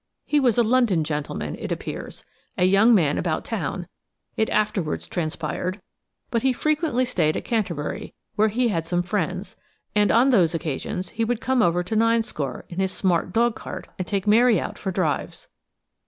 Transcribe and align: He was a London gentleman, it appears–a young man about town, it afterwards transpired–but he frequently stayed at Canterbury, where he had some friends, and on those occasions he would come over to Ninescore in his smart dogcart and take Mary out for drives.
He 0.25 0.39
was 0.39 0.57
a 0.57 0.63
London 0.63 1.03
gentleman, 1.03 1.55
it 1.59 1.71
appears–a 1.71 2.63
young 2.65 2.95
man 2.95 3.19
about 3.19 3.45
town, 3.45 3.87
it 4.35 4.49
afterwards 4.49 5.07
transpired–but 5.07 6.41
he 6.41 6.51
frequently 6.53 7.05
stayed 7.05 7.37
at 7.37 7.45
Canterbury, 7.45 8.15
where 8.35 8.47
he 8.47 8.69
had 8.69 8.87
some 8.87 9.03
friends, 9.03 9.55
and 9.93 10.11
on 10.11 10.31
those 10.31 10.55
occasions 10.55 11.09
he 11.09 11.23
would 11.23 11.39
come 11.39 11.61
over 11.61 11.83
to 11.83 11.95
Ninescore 11.95 12.63
in 12.67 12.79
his 12.79 12.91
smart 12.91 13.31
dogcart 13.31 13.89
and 13.99 14.07
take 14.07 14.25
Mary 14.25 14.59
out 14.59 14.79
for 14.79 14.89
drives. 14.91 15.49